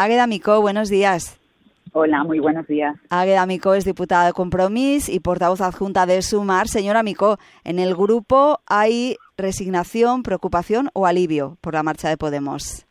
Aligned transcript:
Águeda 0.00 0.28
Micó, 0.28 0.60
buenos 0.60 0.90
días. 0.90 1.40
Hola, 1.92 2.22
muy 2.22 2.38
buenos 2.38 2.68
días. 2.68 2.94
Águeda 3.10 3.44
Micó 3.46 3.74
es 3.74 3.84
diputada 3.84 4.26
de 4.26 4.32
Compromís 4.32 5.08
y 5.08 5.18
portavoz 5.18 5.60
adjunta 5.60 6.06
de 6.06 6.22
Sumar. 6.22 6.68
Señora 6.68 7.02
Micó, 7.02 7.38
en 7.64 7.80
el 7.80 7.96
grupo 7.96 8.60
hay 8.68 9.16
resignación, 9.36 10.22
preocupación 10.22 10.88
o 10.94 11.04
alivio 11.04 11.56
por 11.60 11.74
la 11.74 11.82
marcha 11.82 12.08
de 12.08 12.16
Podemos. 12.16 12.86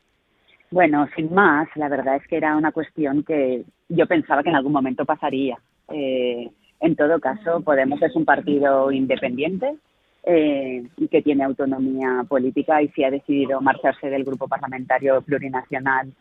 Bueno, 0.69 1.07
sin 1.15 1.33
más, 1.33 1.69
la 1.75 1.87
verdad 1.87 2.17
es 2.17 2.27
que 2.27 2.35
era 2.35 2.57
una 2.57 2.73
cuestión 2.73 3.23
que 3.23 3.63
yo 3.87 4.05
pensaba 4.05 4.43
que 4.43 4.49
en 4.49 4.57
algún 4.57 4.73
momento 4.73 5.05
pasaría. 5.05 5.57
Eh, 5.87 6.51
en 6.81 6.95
todo 6.97 7.21
caso, 7.21 7.61
Podemos 7.61 8.01
es 8.01 8.13
un 8.17 8.25
partido 8.25 8.91
independiente 8.91 9.77
eh, 10.25 10.83
y 10.97 11.07
que 11.07 11.21
tiene 11.21 11.45
autonomía 11.45 12.25
política 12.27 12.81
y 12.81 12.89
si 12.89 13.05
ha 13.05 13.11
decidido 13.11 13.61
marcharse 13.61 14.09
del 14.09 14.25
grupo 14.25 14.49
parlamentario 14.49 15.21
plurinacional 15.21 16.11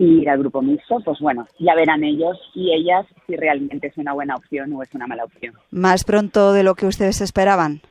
y 0.00 0.22
ir 0.22 0.30
al 0.30 0.38
grupo 0.38 0.62
mixto, 0.62 0.98
pues 1.04 1.18
bueno, 1.20 1.46
ya 1.58 1.74
verán 1.74 2.02
ellos 2.02 2.40
y 2.54 2.72
ellas 2.72 3.04
si 3.26 3.36
realmente 3.36 3.88
es 3.88 3.98
una 3.98 4.14
buena 4.14 4.34
opción 4.34 4.72
o 4.72 4.82
es 4.82 4.94
una 4.94 5.06
mala 5.06 5.24
opción. 5.24 5.54
¿Más 5.70 6.04
pronto 6.04 6.54
de 6.54 6.62
lo 6.62 6.74
que 6.74 6.86
ustedes 6.86 7.20
esperaban? 7.20 7.82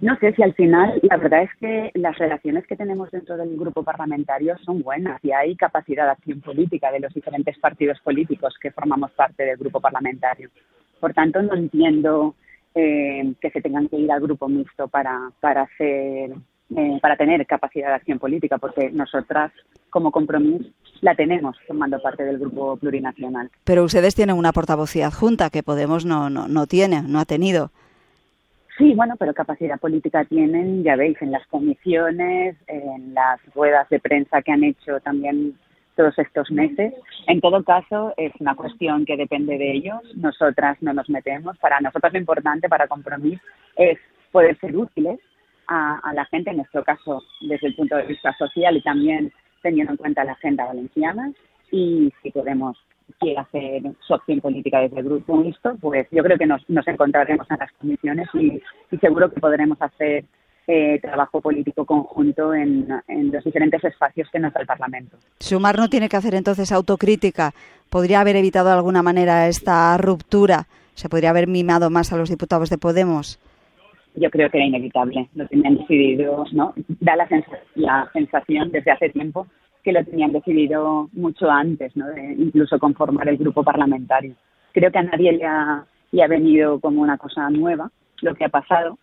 No 0.00 0.16
sé 0.16 0.32
si 0.32 0.42
al 0.42 0.54
final, 0.54 0.98
la 1.02 1.18
verdad 1.18 1.42
es 1.42 1.50
que 1.60 1.90
las 1.92 2.16
relaciones 2.16 2.66
que 2.66 2.76
tenemos 2.76 3.10
dentro 3.10 3.36
del 3.36 3.54
grupo 3.54 3.82
parlamentario 3.82 4.56
son 4.64 4.82
buenas 4.82 5.22
y 5.22 5.30
hay 5.32 5.54
capacidad 5.56 6.06
de 6.06 6.12
acción 6.12 6.40
política 6.40 6.90
de 6.90 7.00
los 7.00 7.12
diferentes 7.12 7.58
partidos 7.58 8.00
políticos 8.00 8.54
que 8.58 8.70
formamos 8.70 9.10
parte 9.10 9.44
del 9.44 9.58
grupo 9.58 9.80
parlamentario. 9.80 10.48
Por 11.00 11.12
tanto, 11.12 11.42
no 11.42 11.54
entiendo 11.54 12.34
eh, 12.74 13.34
que 13.42 13.50
se 13.50 13.60
tengan 13.60 13.88
que 13.88 13.98
ir 13.98 14.10
al 14.10 14.22
grupo 14.22 14.48
mixto 14.48 14.88
para, 14.88 15.30
para 15.38 15.62
hacer 15.62 16.30
eh, 16.74 16.98
para 17.00 17.16
tener 17.16 17.46
capacidad 17.46 17.88
de 17.88 17.94
acción 17.94 18.18
política, 18.18 18.56
porque 18.56 18.90
nosotras, 18.90 19.52
como 19.90 20.10
compromiso, 20.10 20.70
la 21.04 21.14
tenemos 21.14 21.54
formando 21.66 22.00
parte 22.00 22.24
del 22.24 22.38
grupo 22.38 22.78
plurinacional. 22.78 23.50
Pero 23.64 23.84
ustedes 23.84 24.14
tienen 24.14 24.36
una 24.36 24.52
portavocía 24.52 25.08
adjunta 25.08 25.50
que 25.50 25.62
Podemos 25.62 26.06
no, 26.06 26.30
no, 26.30 26.48
no 26.48 26.66
tiene, 26.66 27.02
no 27.02 27.20
ha 27.20 27.26
tenido. 27.26 27.70
Sí, 28.78 28.94
bueno, 28.94 29.14
pero 29.18 29.34
capacidad 29.34 29.78
política 29.78 30.24
tienen, 30.24 30.82
ya 30.82 30.96
veis, 30.96 31.20
en 31.20 31.30
las 31.30 31.46
comisiones, 31.48 32.56
en 32.68 33.12
las 33.12 33.38
ruedas 33.54 33.86
de 33.90 34.00
prensa 34.00 34.40
que 34.40 34.52
han 34.52 34.64
hecho 34.64 34.98
también 35.00 35.58
todos 35.94 36.18
estos 36.18 36.50
meses. 36.50 36.94
En 37.26 37.42
todo 37.42 37.62
caso, 37.62 38.14
es 38.16 38.32
una 38.40 38.54
cuestión 38.54 39.04
que 39.04 39.18
depende 39.18 39.58
de 39.58 39.72
ellos. 39.72 40.00
Nosotras 40.16 40.78
no 40.80 40.94
nos 40.94 41.10
metemos. 41.10 41.58
Para 41.58 41.80
nosotros 41.80 42.14
lo 42.14 42.18
importante, 42.18 42.68
para 42.68 42.88
Compromís, 42.88 43.40
es 43.76 43.98
poder 44.32 44.58
ser 44.58 44.74
útiles 44.74 45.20
a, 45.68 46.12
la 46.14 46.24
gente, 46.26 46.50
en 46.50 46.56
nuestro 46.56 46.82
caso 46.82 47.22
desde 47.42 47.68
el 47.68 47.74
punto 47.74 47.96
de 47.96 48.06
vista 48.06 48.34
social 48.38 48.76
y 48.76 48.82
también 48.82 49.32
teniendo 49.64 49.92
en 49.92 49.96
cuenta 49.96 50.22
la 50.22 50.32
agenda 50.32 50.66
valenciana. 50.66 51.32
Y 51.72 52.12
si 52.22 52.30
podemos 52.30 52.76
quiere 53.18 53.40
hacer 53.40 53.82
su 54.06 54.40
política 54.40 54.80
desde 54.80 54.98
el 54.98 55.04
grupo 55.04 55.36
mixto, 55.36 55.76
pues 55.80 56.06
yo 56.10 56.22
creo 56.22 56.38
que 56.38 56.46
nos, 56.46 56.62
encontraremos 56.86 57.46
en 57.50 57.56
las 57.58 57.72
comisiones 57.72 58.28
y, 58.34 58.60
seguro 58.98 59.30
que 59.30 59.40
podremos 59.40 59.80
hacer 59.80 60.24
eh, 60.66 60.98
trabajo 61.00 61.40
político 61.40 61.84
conjunto 61.84 62.54
en, 62.54 62.88
en, 63.08 63.32
los 63.32 63.44
diferentes 63.44 63.82
espacios 63.84 64.28
que 64.30 64.38
nos 64.38 64.52
da 64.52 64.60
el 64.60 64.66
Parlamento. 64.66 65.16
Sumar 65.40 65.76
no 65.76 65.88
tiene 65.88 66.08
que 66.08 66.16
hacer 66.16 66.34
entonces 66.34 66.70
autocrítica. 66.72 67.52
¿Podría 67.90 68.20
haber 68.20 68.36
evitado 68.36 68.68
de 68.68 68.74
alguna 68.74 69.02
manera 69.02 69.48
esta 69.48 69.96
ruptura? 69.98 70.66
¿Se 70.94 71.08
podría 71.08 71.30
haber 71.30 71.48
mimado 71.48 71.90
más 71.90 72.12
a 72.12 72.16
los 72.16 72.30
diputados 72.30 72.70
de 72.70 72.78
Podemos? 72.78 73.38
Yo 74.14 74.30
creo 74.30 74.50
que 74.50 74.58
era 74.58 74.66
inevitable. 74.66 75.28
Lo 75.34 75.46
tenían 75.48 75.76
decidido, 75.76 76.44
¿no? 76.52 76.72
Da 77.00 77.16
la, 77.16 77.28
sensación 78.12 78.70
desde 78.70 78.90
hace 78.90 79.10
tiempo 79.10 79.46
que 79.82 79.92
lo 79.92 80.04
tenían 80.04 80.32
decidido 80.32 81.08
mucho 81.12 81.50
antes, 81.50 81.94
¿no? 81.96 82.06
De 82.08 82.32
incluso 82.32 82.78
conformar 82.78 83.28
el 83.28 83.36
grupo 83.36 83.62
parlamentario. 83.62 84.34
Creo 84.72 84.90
que 84.90 84.98
a 84.98 85.02
nadie 85.02 85.32
le 85.32 85.44
ha, 85.44 85.84
le 86.12 86.22
ha 86.22 86.28
venido 86.28 86.80
como 86.80 87.02
una 87.02 87.18
cosa 87.18 87.50
nueva 87.50 87.90
lo 88.22 88.34
que 88.34 88.44
ha 88.44 88.48
pasado. 88.48 88.98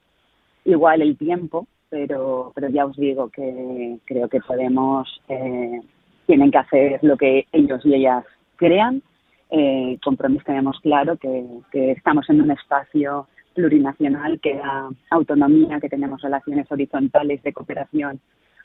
Igual 0.65 1.01
el 1.01 1.17
tiempo, 1.17 1.67
pero, 1.89 2.51
pero 2.55 2.69
ya 2.69 2.85
os 2.85 2.95
digo 2.95 3.29
que 3.29 3.97
creo 4.05 4.27
que 4.27 4.39
Podemos 4.41 5.21
eh, 5.27 5.81
tienen 6.25 6.51
que 6.51 6.57
hacer 6.57 6.99
lo 7.03 7.17
que 7.17 7.45
ellos 7.51 7.81
y 7.85 7.95
ellas 7.95 8.25
crean. 8.55 9.01
Eh, 9.49 9.97
compromiso 10.03 10.45
tenemos 10.45 10.79
claro 10.79 11.17
que, 11.17 11.45
que 11.71 11.91
estamos 11.91 12.29
en 12.29 12.41
un 12.41 12.51
espacio 12.51 13.27
plurinacional 13.53 14.39
que 14.39 14.55
da 14.55 14.89
autonomía, 15.09 15.79
que 15.79 15.89
tenemos 15.89 16.21
relaciones 16.21 16.71
horizontales 16.71 17.41
de 17.43 17.53
cooperación 17.53 18.19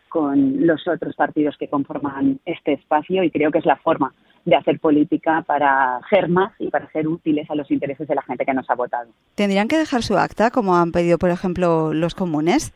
con 0.08 0.66
los 0.66 0.86
otros 0.88 1.14
partidos 1.14 1.56
que 1.58 1.68
conforman 1.68 2.40
este 2.46 2.74
espacio 2.74 3.22
y 3.22 3.30
creo 3.30 3.50
que 3.50 3.58
es 3.58 3.66
la 3.66 3.76
forma 3.76 4.12
de 4.44 4.54
hacer 4.54 4.78
política 4.78 5.42
para 5.42 6.00
ser 6.08 6.28
más 6.28 6.52
y 6.58 6.70
para 6.70 6.88
ser 6.92 7.08
útiles 7.08 7.50
a 7.50 7.56
los 7.56 7.70
intereses 7.70 8.06
de 8.06 8.14
la 8.14 8.22
gente 8.22 8.44
que 8.44 8.54
nos 8.54 8.70
ha 8.70 8.74
votado. 8.74 9.10
¿Tendrían 9.34 9.66
que 9.66 9.76
dejar 9.76 10.02
su 10.02 10.16
acta, 10.16 10.50
como 10.50 10.76
han 10.76 10.92
pedido, 10.92 11.18
por 11.18 11.30
ejemplo, 11.30 11.92
los 11.92 12.14
comunes? 12.14 12.72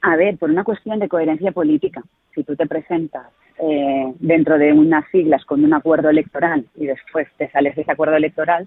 A 0.00 0.16
ver, 0.16 0.38
por 0.38 0.50
una 0.50 0.64
cuestión 0.64 0.98
de 0.98 1.08
coherencia 1.08 1.52
política. 1.52 2.02
Si 2.34 2.42
tú 2.42 2.56
te 2.56 2.66
presentas 2.66 3.26
eh, 3.58 4.12
dentro 4.18 4.58
de 4.58 4.72
unas 4.72 5.08
siglas 5.10 5.44
con 5.44 5.62
un 5.62 5.74
acuerdo 5.74 6.08
electoral 6.08 6.66
y 6.74 6.86
después 6.86 7.28
te 7.36 7.50
sales 7.50 7.76
de 7.76 7.82
ese 7.82 7.92
acuerdo 7.92 8.16
electoral, 8.16 8.66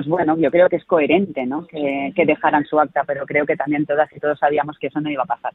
pues 0.00 0.08
bueno, 0.08 0.34
yo 0.38 0.50
creo 0.50 0.70
que 0.70 0.76
es 0.76 0.84
coherente 0.86 1.44
¿no? 1.44 1.66
que, 1.66 2.24
dejaran 2.24 2.64
su 2.64 2.80
acta, 2.80 3.04
pero 3.06 3.26
creo 3.26 3.44
que 3.44 3.54
también 3.54 3.84
todas 3.84 4.10
y 4.16 4.18
todos 4.18 4.38
sabíamos 4.38 4.78
que 4.78 4.86
eso 4.86 4.98
no 4.98 5.10
iba 5.10 5.24
a 5.24 5.26
pasar. 5.26 5.52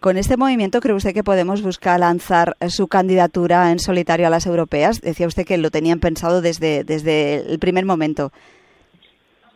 Con 0.00 0.18
este 0.18 0.36
movimiento, 0.36 0.80
¿cree 0.80 0.94
usted 0.94 1.14
que 1.14 1.24
podemos 1.24 1.62
buscar 1.62 1.98
lanzar 1.98 2.56
su 2.68 2.88
candidatura 2.88 3.72
en 3.72 3.78
solitario 3.78 4.26
a 4.26 4.30
las 4.30 4.46
europeas? 4.46 5.00
Decía 5.00 5.26
usted 5.26 5.46
que 5.46 5.56
lo 5.56 5.70
tenían 5.70 5.98
pensado 5.98 6.42
desde, 6.42 6.84
desde 6.84 7.50
el 7.50 7.58
primer 7.58 7.86
momento. 7.86 8.32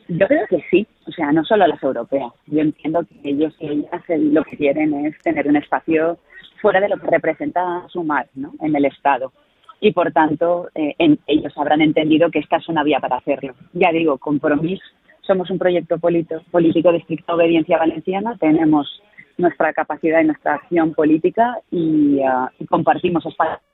Yo 0.08 0.26
creo 0.26 0.46
que 0.48 0.64
sí, 0.70 0.86
o 1.06 1.12
sea, 1.12 1.30
no 1.30 1.44
solo 1.44 1.64
a 1.64 1.68
las 1.68 1.82
europeas. 1.82 2.32
Yo 2.46 2.62
entiendo 2.62 3.04
que 3.04 3.28
ellos 3.28 3.54
y 3.60 3.66
ellas 3.66 4.02
lo 4.08 4.42
que 4.44 4.56
quieren 4.56 5.04
es 5.04 5.18
tener 5.18 5.46
un 5.48 5.56
espacio 5.56 6.16
fuera 6.62 6.80
de 6.80 6.88
lo 6.88 6.96
que 6.96 7.08
representa 7.08 7.84
Sumar 7.88 8.26
¿no? 8.34 8.54
en 8.62 8.74
el 8.74 8.86
Estado 8.86 9.32
y 9.80 9.92
por 9.92 10.12
tanto 10.12 10.68
eh, 10.74 10.94
ellos 11.26 11.52
habrán 11.56 11.80
entendido 11.80 12.30
que 12.30 12.38
esta 12.38 12.56
es 12.56 12.68
una 12.68 12.82
vía 12.82 13.00
para 13.00 13.16
hacerlo. 13.16 13.54
Ya 13.72 13.92
digo, 13.92 14.18
compromiso, 14.18 14.84
somos 15.22 15.50
un 15.50 15.58
proyecto 15.58 15.98
político 15.98 16.92
de 16.92 16.98
estricta 16.98 17.34
obediencia 17.34 17.78
valenciana, 17.78 18.36
tenemos 18.38 19.02
nuestra 19.36 19.72
capacidad 19.72 20.20
y 20.20 20.26
nuestra 20.26 20.54
acción 20.54 20.94
política 20.94 21.58
y, 21.70 22.18
uh, 22.18 22.48
y 22.58 22.66
compartimos 22.66 23.24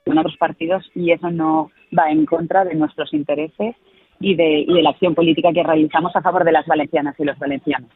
con 0.04 0.18
otros 0.18 0.36
partidos 0.38 0.90
y 0.94 1.12
eso 1.12 1.30
no 1.30 1.70
va 1.96 2.10
en 2.10 2.24
contra 2.24 2.64
de 2.64 2.74
nuestros 2.74 3.12
intereses 3.12 3.76
y 4.20 4.34
de, 4.34 4.60
y 4.60 4.72
de 4.72 4.82
la 4.82 4.90
acción 4.90 5.14
política 5.14 5.52
que 5.52 5.62
realizamos 5.62 6.14
a 6.14 6.22
favor 6.22 6.44
de 6.44 6.52
las 6.52 6.66
valencianas 6.66 7.14
y 7.18 7.24
los 7.24 7.38
valencianos. 7.38 7.90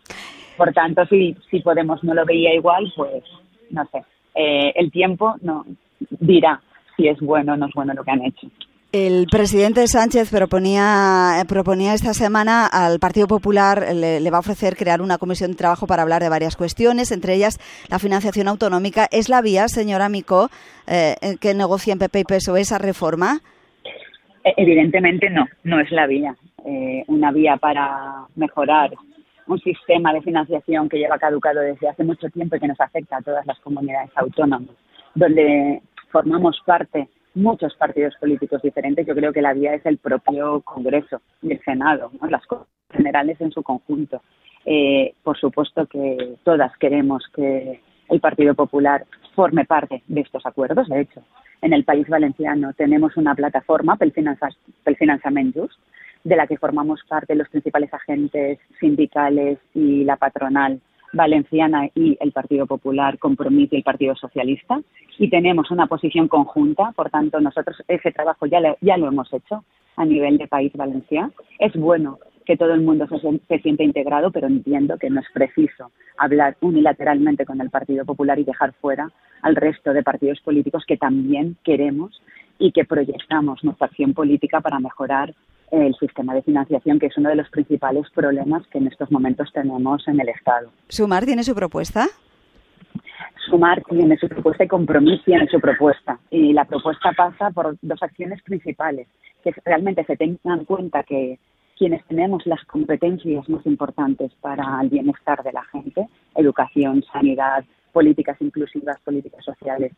Por 0.57 0.73
tanto, 0.73 1.05
si, 1.07 1.37
si 1.51 1.61
Podemos 1.61 2.03
no 2.05 2.15
lo 2.15 2.25
veía 2.25 2.55
igual, 2.55 2.93
pues 2.97 3.25
no 3.71 3.85
sé, 3.87 4.05
eh, 4.35 4.73
el 4.77 4.91
tiempo 4.91 5.35
no 5.43 5.65
dirá 6.11 6.61
si 6.97 7.09
es 7.09 7.19
bueno 7.21 7.55
o 7.55 7.57
no 7.57 7.67
es 7.67 7.75
bueno 7.75 7.95
lo 7.95 8.05
que 8.05 8.11
han 8.11 8.23
hecho. 8.23 8.49
El 8.95 9.27
presidente 9.29 9.89
Sánchez 9.89 10.31
proponía, 10.31 11.43
proponía 11.49 11.95
esta 11.95 12.15
semana 12.15 12.65
al 12.65 13.01
Partido 13.01 13.27
Popular, 13.27 13.93
le, 13.93 14.31
va 14.31 14.37
a 14.37 14.41
ofrecer 14.41 14.77
crear 14.77 15.03
una 15.03 15.19
comisión 15.19 15.51
de 15.51 15.57
trabajo 15.57 15.89
para 15.89 16.03
hablar 16.03 16.23
de 16.23 16.29
varias 16.29 16.55
cuestiones, 16.55 17.11
entre 17.11 17.35
ellas 17.35 17.59
la 17.91 17.99
financiación 17.99 18.47
autonómica. 18.47 19.09
¿Es 19.11 19.29
la 19.29 19.43
vía, 19.43 19.67
señora 19.67 20.09
Mico, 20.09 20.49
eh, 20.87 21.17
que 21.41 21.55
negocien 21.55 21.99
PP 21.99 22.21
y 22.21 22.23
PSOE 22.25 22.61
esa 22.61 22.79
reforma? 22.79 23.41
E, 24.45 24.55
evidentemente 24.59 25.29
no, 25.29 25.49
no 25.65 25.81
es 25.81 25.91
la 25.91 26.07
vía. 26.07 26.37
Eh, 26.65 27.03
una 27.09 27.33
vía 27.33 27.57
para 27.57 28.27
mejorar 28.37 28.93
un 29.49 29.59
sistema 29.59 30.13
de 30.13 30.23
financiación 30.23 30.89
que 30.89 30.99
lleva 30.99 31.19
caducado 31.19 31.61
desde 31.63 31.89
hace 31.89 32.05
mucho 32.05 32.29
tiempo 32.29 32.55
y 32.55 32.61
que 32.61 32.69
nos 32.69 32.81
afecta 32.81 33.17
a 33.17 33.23
todas 33.23 33.45
las 33.45 33.59
comunidades 33.59 34.11
autónomas, 34.15 34.77
donde 35.17 35.83
formamos 36.15 36.63
parte 36.65 37.09
muchos 37.35 37.75
partidos 37.75 38.15
políticos 38.21 38.63
diferentes, 38.63 39.05
yo 39.05 39.17
creo 39.17 39.33
que 39.33 39.43
la 39.43 39.53
vía 39.53 39.75
es 39.75 39.85
el 39.85 39.99
propio 39.99 40.61
Congreso 40.61 41.21
y 41.43 41.51
el 41.51 41.61
Senado, 41.65 42.13
las 42.31 42.47
cosas 42.47 42.69
generales 42.93 43.41
en 43.41 43.51
su 43.51 43.65
conjunto. 43.65 44.23
Eh, 44.65 45.13
por 45.25 45.37
supuesto 45.37 45.87
que 45.87 46.37
todas 46.45 46.71
queremos 46.79 47.25
que 47.35 47.81
el 48.09 48.21
Partido 48.21 48.55
Popular 48.55 49.05
forme 49.35 49.65
parte 49.65 50.05
de 50.07 50.21
estos 50.21 50.47
acuerdos. 50.47 50.89
De 50.89 51.01
hecho, 51.01 51.21
en 51.61 51.73
el 51.73 51.83
país 51.83 52.07
valenciano 52.09 52.73
tenemos 52.75 53.17
una 53.17 53.35
plataforma, 53.35 53.97
pel, 53.97 54.13
Finanzament 54.13 55.57
de 56.23 56.37
la 56.37 56.47
que 56.47 56.59
formamos 56.59 57.01
parte 57.09 57.35
los 57.35 57.49
principales 57.49 57.93
agentes 57.93 58.61
sindicales 58.79 59.59
y 59.75 60.05
la 60.05 60.17
patronal 60.17 60.81
Valenciana 61.15 61.89
y 61.95 62.17
el 62.21 62.33
Partido 62.33 62.67
Popular, 62.67 63.19
Compromís 63.19 63.73
el 63.73 63.83
Partido 63.83 64.15
Socialista, 64.17 64.81
y 65.19 65.31
tenemos 65.31 65.71
una 65.71 65.87
posición 65.87 66.29
conjunta, 66.29 66.93
por 66.93 67.11
tanto, 67.11 67.41
nosotros 67.41 67.77
ese 67.89 68.13
trabajo 68.13 68.47
ya, 68.47 68.61
ya 68.81 68.97
lo 68.97 69.09
hemos 69.09 69.33
hecho 69.33 69.65
a 69.97 70.05
nivel 70.05 70.39
de 70.39 70.49
país 70.49 70.73
valenciano. 70.75 71.33
Es 71.59 71.73
bueno 71.75 72.19
que 72.45 72.57
todo 72.57 72.75
el 72.75 72.83
mundo 72.83 73.07
se, 73.07 73.19
se, 73.49 73.63
siente 73.63 73.85
integrado, 73.85 74.31
pero 74.31 74.49
entiendo 74.49 74.99
que 74.99 75.09
no 75.09 75.21
es 75.21 75.27
preciso 75.33 75.93
hablar 76.19 76.57
unilateralmente 76.61 77.47
con 77.47 77.61
el 77.61 77.71
Partido 77.71 78.05
Popular 78.05 78.39
y 78.39 78.45
dejar 78.45 78.73
fuera 78.75 79.11
al 79.43 79.57
resto 79.57 79.93
de 79.93 80.03
partidos 80.03 80.41
políticos 80.41 80.85
que 80.87 80.97
también 80.97 81.57
queremos 81.65 82.21
y 82.59 82.73
que 82.73 82.85
proyectamos 82.85 83.63
nuestra 83.65 83.87
acción 83.87 84.15
política 84.15 84.61
para 84.61 84.81
mejorar 84.81 85.35
el 85.83 85.95
sistema 85.97 86.35
de 86.35 86.43
financiación, 86.43 86.99
que 86.99 87.07
es 87.07 87.17
uno 87.17 87.31
de 87.31 87.37
los 87.37 87.49
principales 87.51 88.09
problemas 88.15 88.67
que 88.69 88.79
en 88.79 88.87
estos 88.87 89.11
momentos 89.11 89.53
tenemos 89.53 90.07
en 90.09 90.21
el 90.21 90.29
Estado. 90.29 90.71
¿Sumar 90.89 91.25
tiene 91.25 91.43
su 91.43 91.55
propuesta? 91.55 92.07
Sumar 93.49 93.83
tiene 93.89 94.17
su 94.17 94.29
propuesta 94.29 94.65
y 94.65 94.69
Compromís 94.69 95.23
tiene 95.25 95.47
su 95.49 95.61
propuesta. 95.61 96.19
Y 96.31 96.53
la 96.53 96.65
propuesta 96.65 97.13
pasa 97.13 97.51
por 97.51 97.77
dos 97.83 98.03
acciones 98.03 98.43
principales, 98.43 99.07
que 99.43 99.53
realmente 99.65 100.05
se 100.05 100.17
tengan 100.17 100.61
en 100.61 100.65
cuenta 100.65 101.03
que 101.03 101.39
quienes 101.77 102.05
tenemos 102.07 102.47
las 102.47 102.65
competencias 102.65 103.49
más 103.49 103.67
importantes 103.67 104.33
para 104.41 104.81
el 104.81 104.89
bienestar 104.89 105.43
de 105.43 105.53
la 105.53 105.65
gente, 105.65 106.07
educación, 106.37 107.05
sanidad, 107.13 107.65
políticas 107.93 108.37
inclusivas, 108.41 109.01
políticas 109.01 109.45
sociales, 109.45 109.93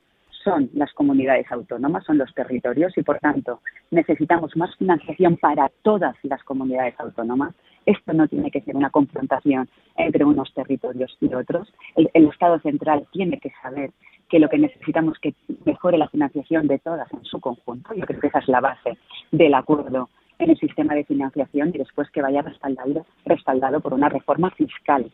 son 0.46 0.70
las 0.74 0.92
comunidades 0.92 1.50
autónomas, 1.50 2.04
son 2.04 2.18
los 2.18 2.32
territorios 2.32 2.96
y, 2.96 3.02
por 3.02 3.18
tanto, 3.18 3.60
necesitamos 3.90 4.56
más 4.56 4.74
financiación 4.76 5.36
para 5.38 5.68
todas 5.82 6.14
las 6.22 6.40
comunidades 6.44 6.94
autónomas. 6.98 7.52
Esto 7.84 8.12
no 8.12 8.28
tiene 8.28 8.52
que 8.52 8.60
ser 8.60 8.76
una 8.76 8.90
confrontación 8.90 9.68
entre 9.96 10.24
unos 10.24 10.54
territorios 10.54 11.16
y 11.20 11.34
otros. 11.34 11.68
El, 11.96 12.26
Estado 12.28 12.60
central 12.60 13.08
tiene 13.10 13.40
que 13.40 13.50
saber 13.60 13.90
que 14.28 14.38
lo 14.38 14.48
que 14.48 14.58
necesitamos 14.58 15.14
es 15.14 15.20
que 15.20 15.54
mejore 15.64 15.98
la 15.98 16.08
financiación 16.08 16.68
de 16.68 16.78
todas 16.78 17.12
en 17.12 17.24
su 17.24 17.40
conjunto. 17.40 17.92
Yo 17.94 18.06
creo 18.06 18.20
que 18.20 18.28
esa 18.28 18.38
es 18.38 18.48
la 18.48 18.60
base 18.60 18.96
del 19.32 19.54
acuerdo 19.54 20.10
en 20.38 20.50
el 20.50 20.58
sistema 20.58 20.94
de 20.94 21.04
financiación 21.04 21.70
y 21.74 21.78
después 21.78 22.08
que 22.10 22.22
vaya 22.22 22.42
respaldado, 22.42 23.04
respaldado 23.24 23.80
por 23.80 23.94
una 23.94 24.08
reforma 24.08 24.50
fiscal 24.50 25.10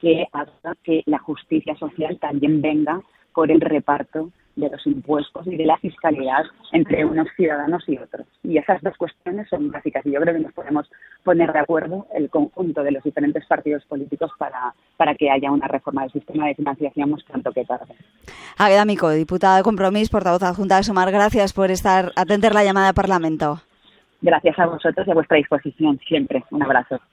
que 0.00 0.26
haga 0.32 0.74
que 0.82 1.02
la 1.04 1.18
justicia 1.18 1.76
social 1.76 2.18
también 2.18 2.62
venga 2.62 3.02
por 3.34 3.50
el 3.50 3.60
reparto 3.60 4.30
de 4.60 4.70
los 4.70 4.86
impuestos 4.86 5.46
y 5.46 5.56
de 5.56 5.66
la 5.66 5.76
fiscalidad 5.78 6.44
entre 6.72 7.04
unos 7.04 7.28
ciudadanos 7.36 7.82
y 7.88 7.98
otros. 7.98 8.26
Y 8.42 8.58
esas 8.58 8.80
dos 8.82 8.96
cuestiones 8.96 9.48
son 9.48 9.70
básicas 9.70 10.04
y 10.06 10.12
yo 10.12 10.20
creo 10.20 10.34
que 10.34 10.40
nos 10.40 10.52
podemos 10.52 10.90
poner 11.24 11.52
de 11.52 11.58
acuerdo 11.58 12.06
el 12.14 12.30
conjunto 12.30 12.82
de 12.82 12.92
los 12.92 13.02
diferentes 13.02 13.46
partidos 13.46 13.84
políticos 13.86 14.30
para, 14.38 14.74
para 14.96 15.14
que 15.14 15.30
haya 15.30 15.50
una 15.50 15.66
reforma 15.66 16.02
del 16.02 16.12
sistema 16.12 16.46
de 16.46 16.54
financiación 16.54 17.10
más 17.10 17.22
pronto 17.24 17.52
que 17.52 17.64
tarde. 17.64 17.94
Agueda 18.58 18.84
Mico, 18.84 19.10
diputada 19.10 19.56
de 19.56 19.62
Compromís, 19.62 20.10
portavoz 20.10 20.42
adjunta 20.42 20.76
de 20.76 20.82
Sumar, 20.82 21.10
gracias 21.10 21.52
por 21.52 21.70
estar 21.70 22.12
atender 22.16 22.54
la 22.54 22.64
llamada 22.64 22.88
de 22.88 22.94
Parlamento. 22.94 23.60
Gracias 24.22 24.58
a 24.58 24.66
vosotros 24.66 25.06
y 25.06 25.10
a 25.10 25.14
vuestra 25.14 25.38
disposición 25.38 25.98
siempre. 26.06 26.44
Un 26.50 26.62
abrazo. 26.62 27.00